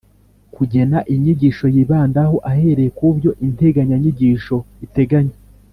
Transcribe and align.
Kugena 0.55 0.97
inyigisho 1.13 1.65
yibandaho 1.75 2.35
ahereye 2.51 2.89
ku 2.97 3.07
byo 3.17 3.31
integanyanyigisho 3.47 4.55
iteganya; 4.87 5.35